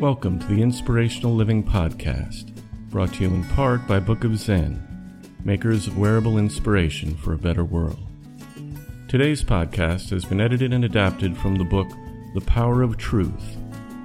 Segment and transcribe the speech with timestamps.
[0.00, 2.54] Welcome to the Inspirational Living Podcast,
[2.88, 4.82] brought to you in part by Book of Zen,
[5.44, 7.98] makers of wearable inspiration for a better world.
[9.08, 11.86] Today's podcast has been edited and adapted from the book
[12.32, 13.58] The Power of Truth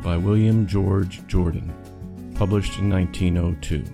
[0.04, 1.74] by William George Jordan,
[2.36, 3.86] published in 1902.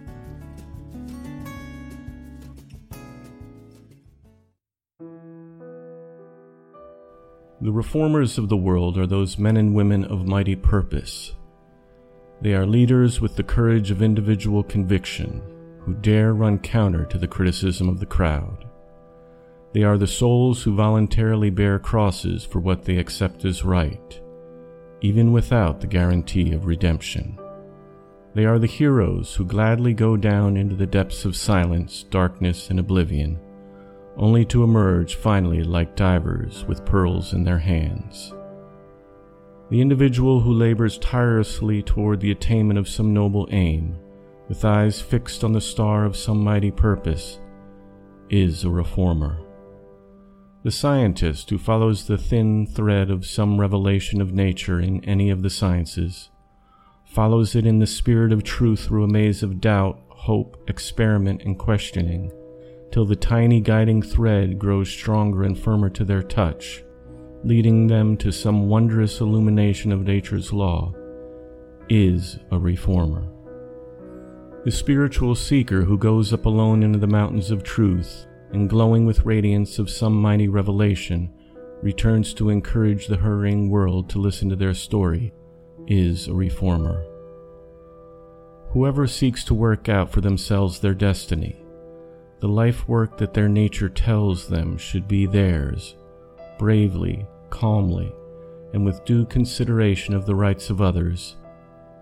[7.62, 11.34] The reformers of the world are those men and women of mighty purpose
[12.42, 15.42] they are leaders with the courage of individual conviction
[15.82, 18.66] who dare run counter to the criticism of the crowd.
[19.74, 24.20] They are the souls who voluntarily bear crosses for what they accept as right,
[25.02, 27.40] even without the guarantee of redemption.
[28.34, 32.80] They are the heroes who gladly go down into the depths of silence, darkness, and
[32.80, 33.40] oblivion,
[34.18, 38.34] only to emerge finally like divers with pearls in their hands.
[39.72, 43.96] The individual who labors tirelessly toward the attainment of some noble aim,
[44.50, 47.40] with eyes fixed on the star of some mighty purpose,
[48.30, 49.40] is a reformer.
[50.64, 55.42] The scientist who follows the thin thread of some revelation of nature in any of
[55.42, 56.32] the sciences,
[57.06, 61.58] follows it in the spirit of truth through a maze of doubt, hope, experiment, and
[61.58, 62.30] questioning,
[62.92, 66.84] till the tiny guiding thread grows stronger and firmer to their touch
[67.44, 70.94] leading them to some wondrous illumination of nature's law,
[71.90, 73.28] is a reformer.
[74.64, 79.26] The spiritual seeker who goes up alone into the mountains of truth and glowing with
[79.26, 81.34] radiance of some mighty revelation
[81.82, 85.34] returns to encourage the hurrying world to listen to their story
[85.88, 87.04] is a reformer.
[88.70, 91.58] Whoever seeks to work out for themselves their destiny,
[92.40, 95.96] the life work that their nature tells them should be theirs,
[96.62, 98.14] bravely, calmly,
[98.72, 101.36] and with due consideration of the rights of others,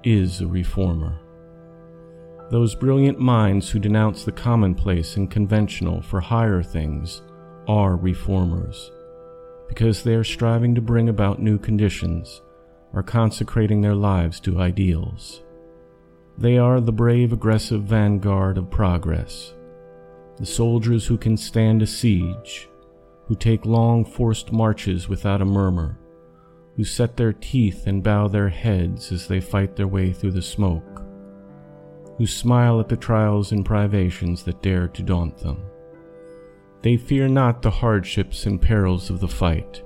[0.04, 1.18] is a reformer.
[2.52, 7.22] Those brilliant minds who denounce the commonplace and conventional for higher things
[7.70, 8.92] are reformers,
[9.70, 12.42] because they are striving to bring about new conditions,
[12.94, 15.42] are consecrating their lives to ideals.
[16.38, 19.54] They are the brave, aggressive vanguard of progress,
[20.36, 22.69] the soldiers who can stand a siege
[23.30, 26.00] who take long forced marches without a murmur,
[26.76, 30.42] who set their teeth and bow their heads as they fight their way through the
[30.42, 31.04] smoke,
[32.18, 35.62] who smile at the trials and privations that dare to daunt them.
[36.82, 39.84] They fear not the hardships and perils of the fight,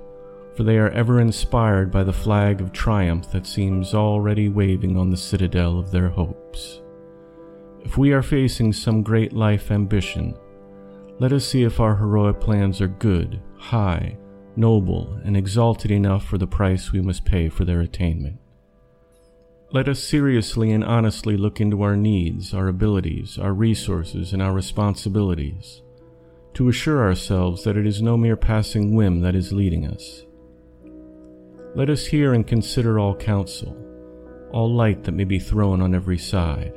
[0.56, 5.10] for they are ever inspired by the flag of triumph that seems already waving on
[5.10, 6.80] the citadel of their hopes.
[7.82, 10.34] If we are facing some great life ambition,
[11.18, 14.16] let us see if our heroic plans are good, high,
[14.56, 18.38] noble, and exalted enough for the price we must pay for their attainment.
[19.70, 24.52] Let us seriously and honestly look into our needs, our abilities, our resources, and our
[24.52, 25.82] responsibilities,
[26.54, 30.24] to assure ourselves that it is no mere passing whim that is leading us.
[31.74, 33.76] Let us hear and consider all counsel,
[34.52, 36.72] all light that may be thrown on every side.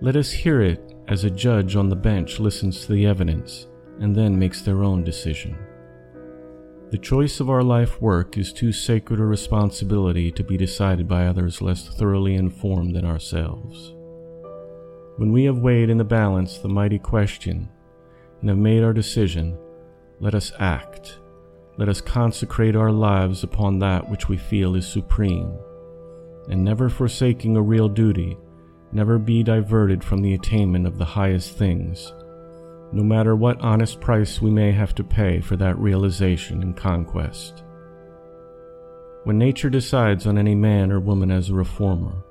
[0.00, 3.66] Let us hear it as a judge on the bench listens to the evidence
[4.00, 5.56] and then makes their own decision.
[6.90, 11.26] The choice of our life work is too sacred a responsibility to be decided by
[11.26, 13.94] others less thoroughly informed than ourselves.
[15.16, 17.68] When we have weighed in the balance the mighty question
[18.40, 19.58] and have made our decision,
[20.20, 21.18] let us act.
[21.76, 25.58] Let us consecrate our lives upon that which we feel is supreme,
[26.48, 28.36] and never forsaking a real duty,
[28.92, 32.12] never be diverted from the attainment of the highest things,
[32.92, 37.62] no matter what honest price we may have to pay for that realization and conquest.
[39.24, 42.24] When nature decides on any man or woman as a reformer,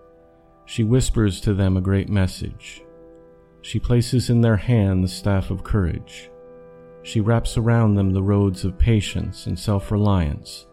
[0.66, 2.82] she whispers to them a great message.
[3.62, 6.30] She places in their hand the staff of courage.
[7.04, 10.68] She wraps around them the roads of patience and self reliance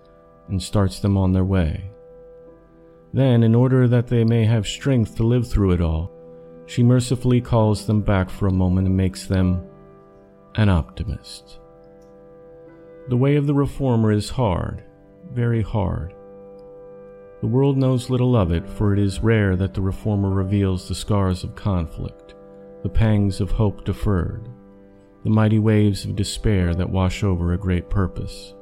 [0.48, 1.93] and starts them on their way.
[3.14, 6.10] Then, in order that they may have strength to live through it all,
[6.66, 9.64] she mercifully calls them back for a moment and makes them
[10.56, 11.60] an optimist.
[13.08, 14.82] The way of the reformer is hard,
[15.30, 16.12] very hard.
[17.40, 20.94] The world knows little of it, for it is rare that the reformer reveals the
[20.96, 22.34] scars of conflict,
[22.82, 24.48] the pangs of hope deferred,
[25.22, 28.54] the mighty waves of despair that wash over a great purpose.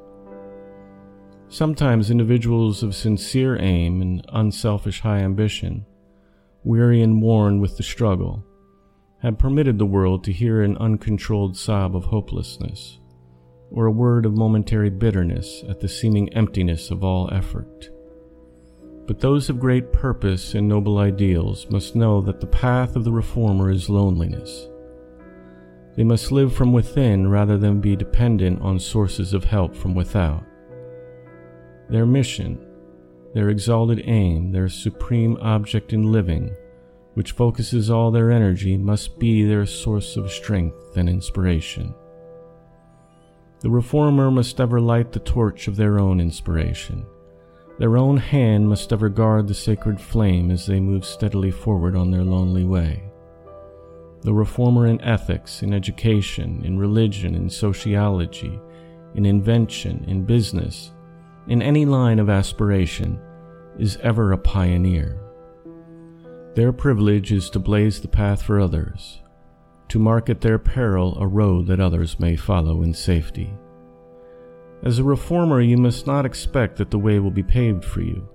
[1.53, 5.85] Sometimes individuals of sincere aim and unselfish high ambition,
[6.63, 8.43] weary and worn with the struggle,
[9.21, 12.97] have permitted the world to hear an uncontrolled sob of hopelessness,
[13.69, 17.87] or a word of momentary bitterness at the seeming emptiness of all effort.
[19.05, 23.11] But those of great purpose and noble ideals must know that the path of the
[23.11, 24.69] reformer is loneliness.
[25.95, 30.43] They must live from within rather than be dependent on sources of help from without.
[31.93, 32.57] Their mission,
[33.35, 36.49] their exalted aim, their supreme object in living,
[37.13, 41.93] which focuses all their energy, must be their source of strength and inspiration.
[43.59, 47.05] The reformer must ever light the torch of their own inspiration.
[47.77, 52.09] Their own hand must ever guard the sacred flame as they move steadily forward on
[52.09, 53.03] their lonely way.
[54.21, 58.59] The reformer in ethics, in education, in religion, in sociology,
[59.13, 60.92] in invention, in business,
[61.47, 63.19] in any line of aspiration,
[63.77, 65.19] is ever a pioneer.
[66.55, 69.21] Their privilege is to blaze the path for others,
[69.89, 73.53] to mark at their peril a road that others may follow in safety.
[74.83, 78.27] As a reformer, you must not expect that the way will be paved for you.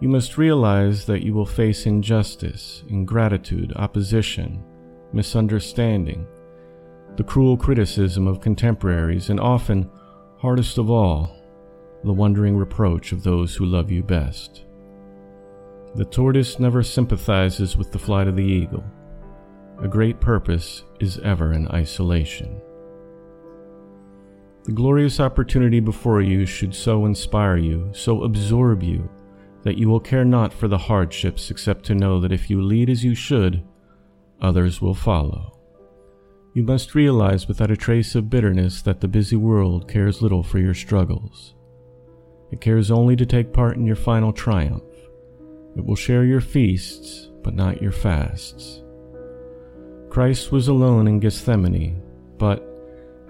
[0.00, 4.64] You must realize that you will face injustice, ingratitude, opposition,
[5.12, 6.26] misunderstanding,
[7.16, 9.90] the cruel criticism of contemporaries, and often,
[10.38, 11.35] hardest of all,
[12.06, 14.64] the wondering reproach of those who love you best.
[15.96, 18.84] The tortoise never sympathizes with the flight of the eagle.
[19.82, 22.60] A great purpose is ever in isolation.
[24.62, 29.10] The glorious opportunity before you should so inspire you, so absorb you,
[29.64, 32.88] that you will care not for the hardships except to know that if you lead
[32.88, 33.64] as you should,
[34.40, 35.58] others will follow.
[36.54, 40.60] You must realize without a trace of bitterness that the busy world cares little for
[40.60, 41.54] your struggles.
[42.50, 44.82] It cares only to take part in your final triumph.
[45.76, 48.82] It will share your feasts, but not your fasts.
[50.08, 52.02] Christ was alone in Gethsemane,
[52.38, 52.66] but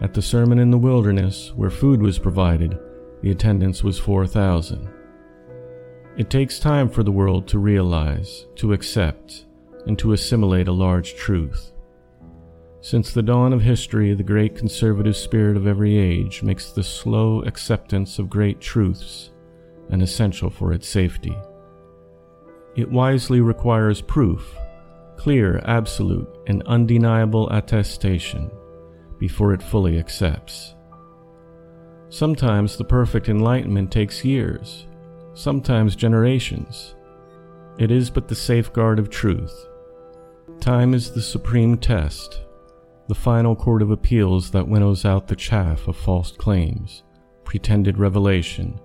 [0.00, 2.78] at the sermon in the wilderness, where food was provided,
[3.22, 4.88] the attendance was 4,000.
[6.16, 9.46] It takes time for the world to realize, to accept,
[9.86, 11.72] and to assimilate a large truth.
[12.86, 17.42] Since the dawn of history, the great conservative spirit of every age makes the slow
[17.42, 19.32] acceptance of great truths
[19.88, 21.36] an essential for its safety.
[22.76, 24.54] It wisely requires proof,
[25.16, 28.52] clear, absolute, and undeniable attestation
[29.18, 30.76] before it fully accepts.
[32.08, 34.86] Sometimes the perfect enlightenment takes years,
[35.34, 36.94] sometimes generations.
[37.80, 39.66] It is but the safeguard of truth.
[40.60, 42.45] Time is the supreme test
[43.08, 47.04] the final court of appeals that winnows out the chaff of false claims,
[47.44, 48.80] pretended revelation,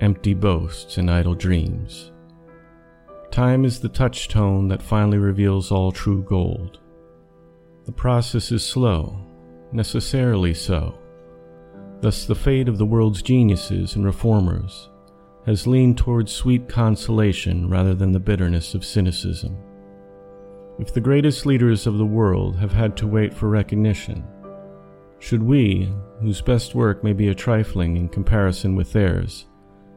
[0.00, 2.12] empty boasts, and idle dreams.
[3.30, 6.78] Time is the touchstone that finally reveals all true gold.
[7.84, 9.18] The process is slow,
[9.72, 10.96] necessarily so.
[12.00, 14.88] Thus, the fate of the world's geniuses and reformers
[15.46, 19.56] has leaned towards sweet consolation rather than the bitterness of cynicism.
[20.78, 24.24] If the greatest leaders of the world have had to wait for recognition,
[25.20, 29.46] should we, whose best work may be a trifling in comparison with theirs,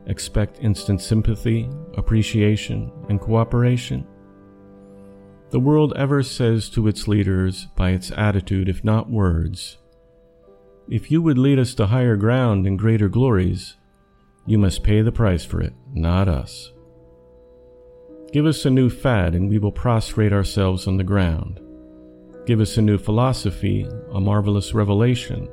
[0.05, 4.05] expect instant sympathy, appreciation, and cooperation?
[5.49, 9.77] The world ever says to its leaders by its attitude, if not words,
[10.87, 13.77] If you would lead us to higher ground and greater glories,
[14.45, 16.71] you must pay the price for it, not us.
[18.31, 21.61] Give us a new fad and we will prostrate ourselves on the ground.
[22.45, 25.49] Give us a new philosophy, a marvelous revelation,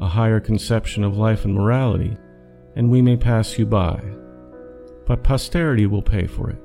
[0.00, 2.16] a higher conception of life and morality,
[2.76, 4.02] and we may pass you by.
[5.06, 6.58] But posterity will pay for it.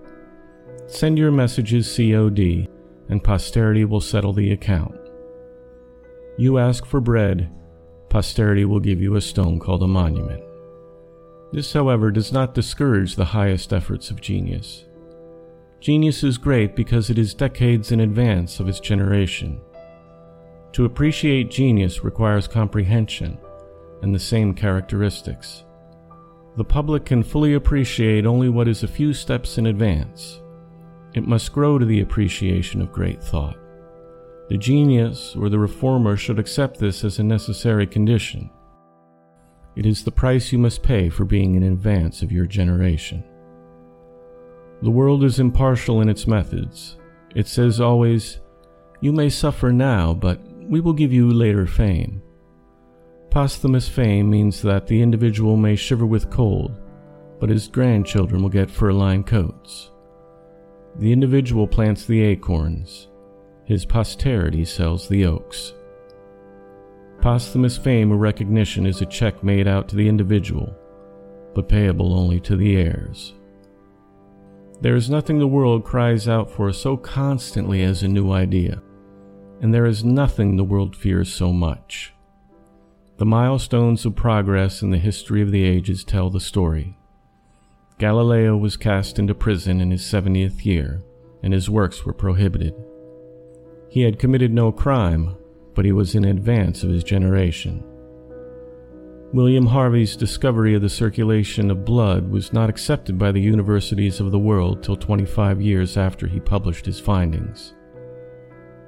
[0.88, 2.68] Send your messages COD,
[3.10, 4.96] and posterity will settle the account.
[6.38, 7.52] You ask for bread,
[8.10, 10.44] posterity will give you a stone called a monument.
[11.52, 14.86] This, however, does not discourage the highest efforts of genius.
[15.80, 19.62] Genius is great because it is decades in advance of its generation.
[20.74, 23.38] To appreciate genius requires comprehension
[24.02, 25.64] and the same characteristics.
[26.58, 30.42] The public can fully appreciate only what is a few steps in advance.
[31.14, 33.58] It must grow to the appreciation of great thought.
[34.50, 38.50] The genius or the reformer should accept this as a necessary condition.
[39.76, 43.24] It is the price you must pay for being in advance of your generation.
[44.82, 46.98] The world is impartial in its methods.
[47.36, 48.40] It says always,
[49.02, 52.22] You may suffer now, but we will give you later fame.
[53.32, 56.80] Posthumous fame means that the individual may shiver with cold,
[57.40, 59.92] but his grandchildren will get fur lined coats.
[60.98, 63.08] The individual plants the acorns,
[63.66, 65.74] his posterity sells the oaks.
[67.22, 70.74] Posthumous fame or recognition is a check made out to the individual,
[71.54, 73.34] but payable only to the heirs.
[74.80, 78.82] There is nothing the world cries out for so constantly as a new idea,
[79.60, 82.14] and there is nothing the world fears so much.
[83.18, 86.96] The milestones of progress in the history of the ages tell the story.
[87.98, 91.02] Galileo was cast into prison in his 70th year,
[91.42, 92.76] and his works were prohibited.
[93.90, 95.36] He had committed no crime,
[95.74, 97.84] but he was in advance of his generation.
[99.34, 104.32] William Harvey's discovery of the circulation of blood was not accepted by the universities of
[104.32, 107.74] the world till 25 years after he published his findings.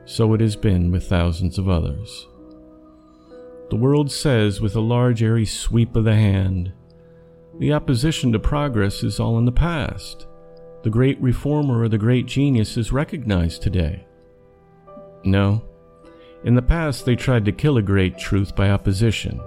[0.06, 2.26] So it has been with thousands of others.
[3.70, 6.72] The world says with a large airy sweep of the hand,
[7.60, 10.26] the opposition to progress is all in the past.
[10.84, 14.08] The great reformer or the great genius is recognized today.
[15.26, 15.66] No.
[16.46, 19.42] In the past, they tried to kill a great truth by opposition.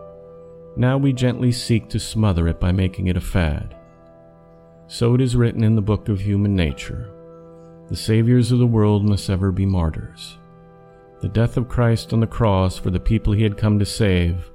[0.77, 3.77] Now we gently seek to smother it by making it a fad.
[4.87, 7.13] So it is written in the book of human nature
[7.89, 10.39] the saviors of the world must ever be martyrs.
[11.21, 14.51] The death of Christ on the cross for the people he had come to save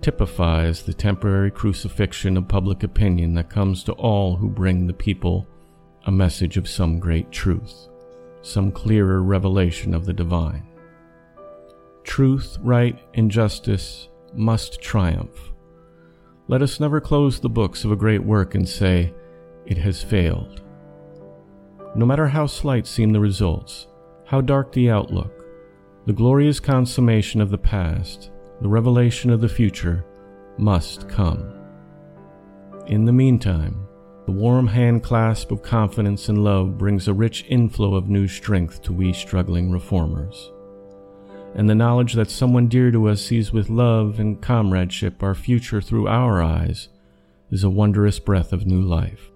[0.00, 5.46] typifies the temporary crucifixion of public opinion that comes to all who bring the people
[6.06, 7.88] a message of some great truth,
[8.42, 10.66] some clearer revelation of the divine.
[12.02, 15.52] Truth, right, and justice must triumph.
[16.48, 19.12] Let us never close the books of a great work and say,
[19.66, 20.62] it has failed.
[21.94, 23.88] No matter how slight seem the results,
[24.26, 25.44] how dark the outlook,
[26.06, 28.30] the glorious consummation of the past,
[28.60, 30.04] the revelation of the future,
[30.56, 31.52] must come.
[32.86, 33.86] In the meantime,
[34.26, 38.82] the warm hand clasp of confidence and love brings a rich inflow of new strength
[38.82, 40.52] to we struggling reformers.
[41.54, 45.80] And the knowledge that someone dear to us sees with love and comradeship our future
[45.80, 46.88] through our eyes
[47.50, 49.30] is a wondrous breath of new life.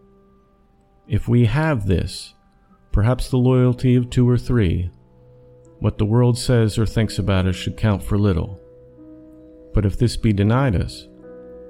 [1.09, 2.35] If we have this,
[2.93, 4.91] perhaps the loyalty of two or three
[5.81, 8.61] what the world says or thinks about us should count for little.
[9.73, 11.09] But if this be denied us,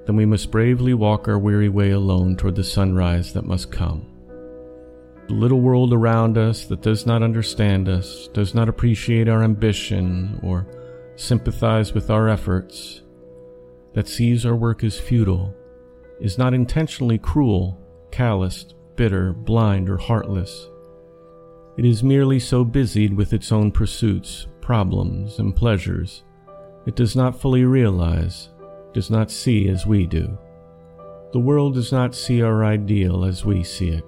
[0.06, 4.09] then we must bravely walk our weary way alone toward the sunrise that must come.
[5.30, 10.66] Little world around us that does not understand us, does not appreciate our ambition or
[11.14, 13.02] sympathize with our efforts,
[13.94, 15.54] that sees our work as futile,
[16.20, 20.68] is not intentionally cruel, calloused, bitter, blind, or heartless.
[21.78, 26.24] It is merely so busied with its own pursuits, problems, and pleasures,
[26.86, 28.48] it does not fully realize,
[28.92, 30.36] does not see as we do.
[31.32, 34.04] The world does not see our ideal as we see it,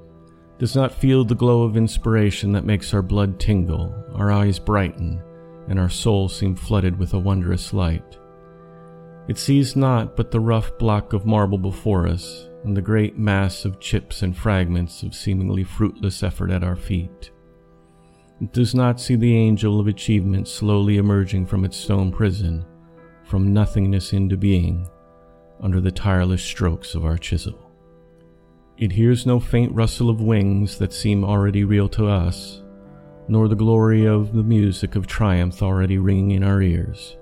[0.62, 5.20] does not feel the glow of inspiration that makes our blood tingle, our eyes brighten,
[5.66, 8.16] and our soul seem flooded with a wondrous light.
[9.26, 13.64] It sees not but the rough block of marble before us, and the great mass
[13.64, 17.32] of chips and fragments of seemingly fruitless effort at our feet.
[18.40, 22.64] It does not see the angel of achievement slowly emerging from its stone prison,
[23.24, 24.86] from nothingness into being,
[25.60, 27.71] under the tireless strokes of our chisel.
[28.78, 32.62] It hears no faint rustle of wings that seem already real to us,
[33.28, 37.16] nor the glory of the music of triumph already ringing in our ears.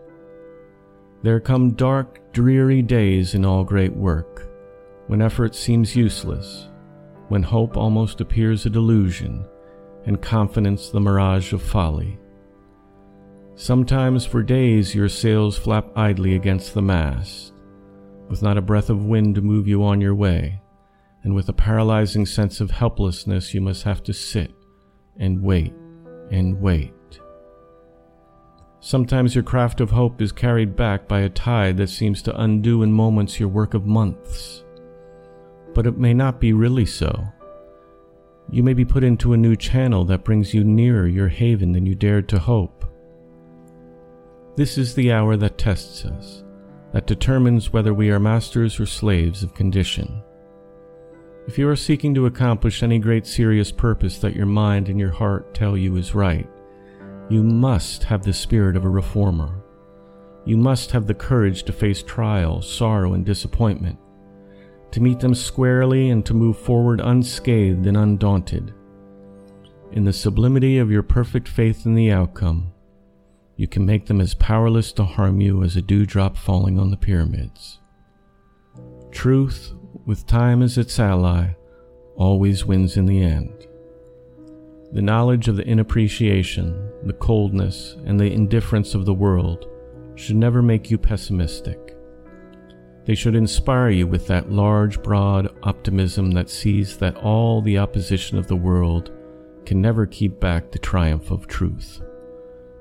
[1.22, 4.48] There come dark, dreary days in all great work,
[5.08, 6.68] when effort seems useless,
[7.28, 9.44] when hope almost appears a delusion,
[10.06, 12.18] and confidence the mirage of folly.
[13.56, 17.52] Sometimes for days your sails flap idly against the mast,
[18.28, 20.62] with not a breath of wind to move you on your way,
[21.22, 24.52] and with a paralyzing sense of helplessness you must have to sit
[25.18, 25.72] and wait
[26.30, 26.94] and wait.
[28.80, 32.82] Sometimes your craft of hope is carried back by a tide that seems to undo
[32.82, 34.64] in moments your work of months.
[35.74, 37.26] But it may not be really so.
[38.50, 41.84] You may be put into a new channel that brings you nearer your haven than
[41.84, 42.86] you dared to hope.
[44.56, 46.42] This is the hour that tests us,
[46.92, 50.22] that determines whether we are masters or slaves of condition.
[51.50, 55.10] If you are seeking to accomplish any great serious purpose that your mind and your
[55.10, 56.48] heart tell you is right,
[57.28, 59.64] you must have the spirit of a reformer.
[60.44, 63.98] You must have the courage to face trial, sorrow, and disappointment,
[64.92, 68.72] to meet them squarely and to move forward unscathed and undaunted.
[69.90, 72.72] In the sublimity of your perfect faith in the outcome,
[73.56, 76.96] you can make them as powerless to harm you as a dewdrop falling on the
[76.96, 77.80] pyramids.
[79.10, 79.72] Truth
[80.06, 81.54] with time as its ally,
[82.16, 83.66] always wins in the end.
[84.92, 89.66] The knowledge of the inappreciation, the coldness, and the indifference of the world
[90.16, 91.96] should never make you pessimistic.
[93.06, 98.36] They should inspire you with that large, broad optimism that sees that all the opposition
[98.36, 99.10] of the world
[99.64, 102.02] can never keep back the triumph of truth.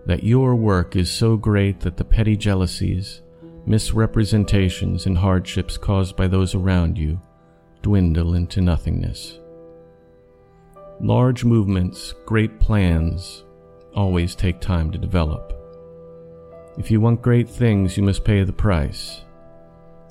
[0.05, 3.21] That your work is so great that the petty jealousies,
[3.69, 7.21] misrepresentations, and hardships caused by those around you
[7.81, 9.39] dwindle into nothingness.
[10.99, 13.45] Large movements, great plans,
[13.95, 15.53] always take time to develop.
[16.77, 19.21] If you want great things, you must pay the price.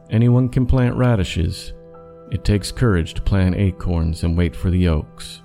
[0.08, 1.72] Anyone can plant radishes.
[2.30, 5.42] It takes courage to plant acorns and wait for the oaks.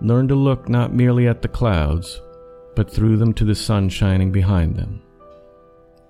[0.00, 2.20] Learn to look not merely at the clouds,
[2.74, 5.02] but through them to the sun shining behind them.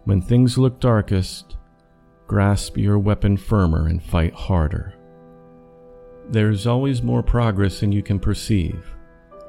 [0.06, 1.56] When things look darkest,
[2.28, 4.94] grasp your weapon firmer and fight harder.
[6.30, 8.94] There is always more progress than you can perceive,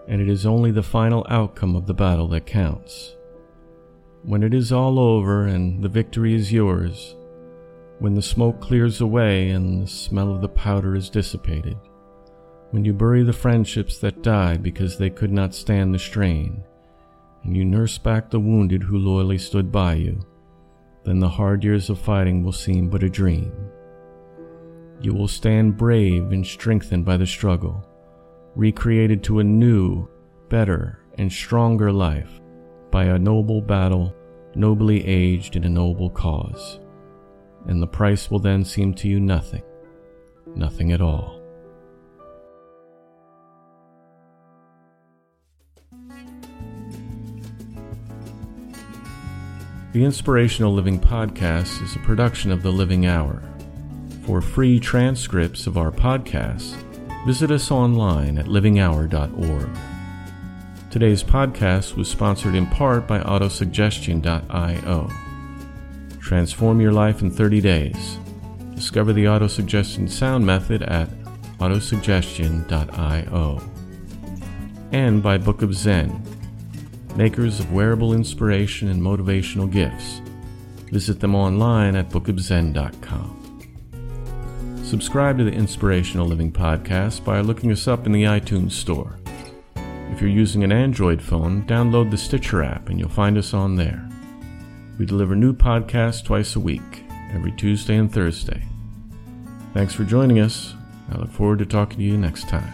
[0.07, 3.15] and it is only the final outcome of the battle that counts.
[4.23, 7.15] When it is all over and the victory is yours,
[7.99, 11.77] when the smoke clears away and the smell of the powder is dissipated,
[12.71, 16.63] when you bury the friendships that died because they could not stand the strain,
[17.43, 20.25] and you nurse back the wounded who loyally stood by you,
[21.07, 23.53] then the hard years of fighting will seem but a dream.
[24.99, 27.87] You will stand brave and strengthened by the struggle,
[28.55, 30.09] recreated to a new,
[30.49, 32.41] better, and stronger life
[32.91, 34.13] by a noble battle,
[34.53, 36.81] nobly aged in a noble cause.
[37.67, 39.63] And the price will then seem to you nothing,
[40.55, 41.36] nothing at all.
[49.93, 53.41] The Inspirational Living Podcast is a production of The Living Hour.
[54.25, 56.75] For free transcripts of our podcasts,
[57.25, 59.69] visit us online at livinghour.org.
[60.91, 65.09] Today's podcast was sponsored in part by autosuggestion.io.
[66.19, 68.19] Transform your life in 30 days.
[68.75, 71.07] Discover the autosuggestion sound method at
[71.59, 73.61] autosuggestion.io.
[74.91, 76.36] And by Book of Zen
[77.17, 80.21] makers of wearable inspiration and motivational gifts.
[80.91, 83.33] Visit them online at bookofzen.com.
[84.83, 89.19] Subscribe to the Inspirational Living Podcast by looking us up in the iTunes Store.
[90.11, 93.75] If you're using an Android phone, download the Stitcher app and you'll find us on
[93.75, 94.07] there.
[94.97, 97.03] We deliver new podcasts twice a week,
[97.33, 98.63] every Tuesday and Thursday.
[99.73, 100.73] Thanks for joining us.
[101.11, 102.73] I look forward to talking to you next time.